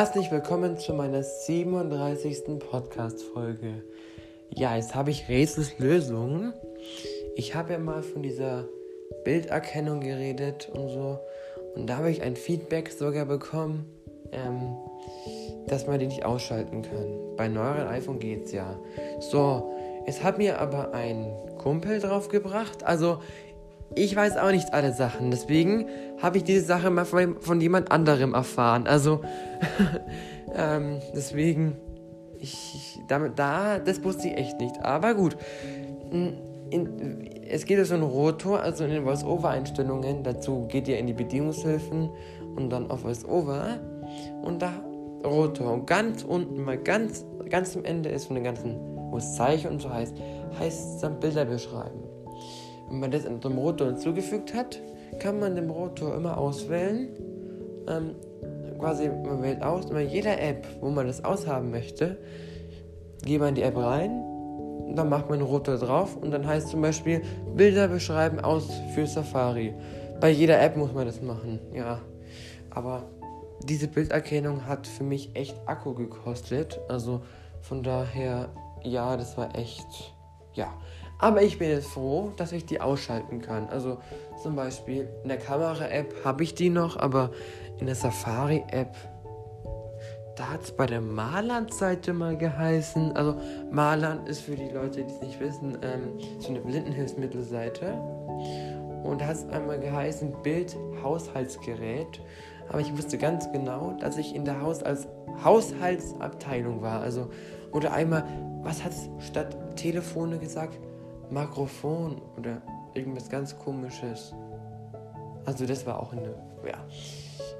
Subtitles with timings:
[0.00, 2.58] Herzlich willkommen zu meiner 37.
[2.58, 3.82] Podcast-Folge.
[4.48, 6.54] Ja, jetzt habe ich Rätselslösungen.
[7.36, 8.64] Ich habe ja mal von dieser
[9.26, 11.18] Bilderkennung geredet und so.
[11.74, 13.84] Und da habe ich ein Feedback sogar bekommen,
[14.32, 14.74] ähm,
[15.66, 17.36] dass man die nicht ausschalten kann.
[17.36, 18.80] Bei neueren iPhone geht's ja.
[19.18, 19.70] So,
[20.06, 22.84] es hat mir aber ein Kumpel draufgebracht.
[22.84, 23.18] Also,
[23.94, 25.30] ich weiß auch nicht alle Sachen.
[25.30, 25.86] Deswegen
[26.22, 28.86] habe ich diese Sache mal von, von jemand anderem erfahren.
[28.86, 29.20] Also,
[30.54, 31.76] ähm, deswegen,
[32.38, 34.82] ich, damit, da, das wusste ich echt nicht.
[34.84, 35.36] Aber gut.
[36.10, 36.38] In,
[36.70, 40.22] in, es geht um einen Rotor, also in den Voice-Over-Einstellungen.
[40.22, 42.10] Dazu geht ihr in die Bedienungshilfen
[42.56, 43.80] und dann auf Voice-Over.
[44.42, 44.72] Und da
[45.24, 45.72] Rotor.
[45.72, 48.76] Und ganz unten, mal ganz, ganz am Ende ist von den ganzen,
[49.10, 50.14] wo es Zeichen und so heißt,
[50.58, 52.00] heißt es dann Bilder beschreiben.
[52.90, 54.80] Wenn man das dem Rotor hinzugefügt hat,
[55.18, 57.08] kann man dem Rotor immer auswählen.
[57.88, 58.14] Ähm,
[58.78, 62.18] quasi, man wählt aus, immer jeder App, wo man das aushaben möchte,
[63.24, 64.22] geht man in die App rein,
[64.94, 67.22] dann macht man einen Rotor drauf und dann heißt zum Beispiel
[67.54, 69.74] Bilder beschreiben aus für Safari.
[70.20, 72.00] Bei jeder App muss man das machen, ja.
[72.70, 73.04] Aber
[73.64, 76.80] diese Bilderkennung hat für mich echt Akku gekostet.
[76.88, 77.22] Also
[77.60, 78.48] von daher,
[78.82, 80.14] ja, das war echt,
[80.54, 80.72] ja.
[81.20, 83.68] Aber ich bin jetzt froh, dass ich die ausschalten kann.
[83.68, 83.98] Also
[84.42, 87.30] zum Beispiel in der Kamera-App habe ich die noch, aber
[87.78, 88.94] in der Safari-App,
[90.36, 93.14] da hat es bei der Marland-Seite mal geheißen.
[93.16, 93.36] Also
[93.70, 97.92] Marland ist für die Leute, die es nicht wissen, ähm, so eine Blindenhilfsmittelseite.
[99.02, 102.22] Und da hat es einmal geheißen Bild Haushaltsgerät.
[102.70, 105.08] Aber ich wusste ganz genau, dass ich in der Haus als
[105.44, 107.00] Haushaltsabteilung war.
[107.00, 107.28] Also,
[107.72, 108.24] oder einmal,
[108.62, 110.78] was hat es statt Telefone gesagt?
[111.30, 112.62] Mikrofon oder
[112.94, 114.34] irgendwas ganz komisches.
[115.44, 116.34] Also das war auch eine,
[116.66, 116.78] ja.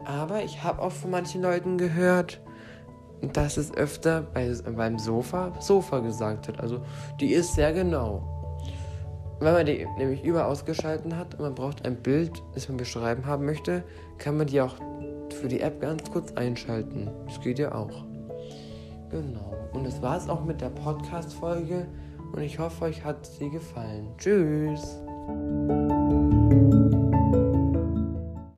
[0.04, 2.40] Aber ich habe auch von manchen Leuten gehört,
[3.32, 6.60] dass es öfter bei, beim Sofa Sofa gesagt hat.
[6.60, 6.80] Also
[7.20, 8.22] die ist sehr genau.
[9.40, 13.24] Wenn man die nämlich über ausgeschalten hat und man braucht ein Bild, das man beschreiben
[13.24, 13.84] haben möchte,
[14.18, 14.76] kann man die auch
[15.40, 17.10] für die App ganz kurz einschalten.
[17.26, 18.04] Das geht ja auch.
[19.10, 19.54] Genau.
[19.72, 21.86] Und das war es auch mit der Podcast-Folge
[22.32, 24.14] und ich hoffe, euch hat sie gefallen.
[24.18, 24.98] Tschüss.